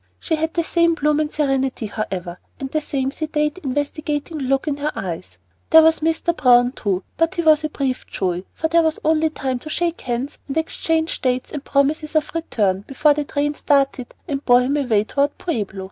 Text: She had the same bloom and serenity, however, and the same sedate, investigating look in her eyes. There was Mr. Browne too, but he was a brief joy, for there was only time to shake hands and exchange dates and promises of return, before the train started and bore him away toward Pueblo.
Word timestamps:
She 0.19 0.35
had 0.35 0.55
the 0.55 0.63
same 0.63 0.95
bloom 0.95 1.19
and 1.19 1.29
serenity, 1.29 1.85
however, 1.85 2.39
and 2.59 2.71
the 2.71 2.81
same 2.81 3.11
sedate, 3.11 3.59
investigating 3.59 4.39
look 4.39 4.67
in 4.67 4.77
her 4.77 4.91
eyes. 4.95 5.37
There 5.69 5.83
was 5.83 5.99
Mr. 5.99 6.35
Browne 6.35 6.71
too, 6.71 7.03
but 7.17 7.35
he 7.35 7.43
was 7.43 7.63
a 7.63 7.69
brief 7.69 8.07
joy, 8.07 8.43
for 8.55 8.67
there 8.67 8.81
was 8.81 8.97
only 9.05 9.29
time 9.29 9.59
to 9.59 9.69
shake 9.69 10.01
hands 10.01 10.39
and 10.47 10.57
exchange 10.57 11.21
dates 11.21 11.51
and 11.51 11.63
promises 11.63 12.15
of 12.15 12.33
return, 12.33 12.83
before 12.87 13.13
the 13.13 13.25
train 13.25 13.53
started 13.53 14.15
and 14.27 14.43
bore 14.43 14.61
him 14.61 14.75
away 14.75 15.03
toward 15.03 15.37
Pueblo. 15.37 15.79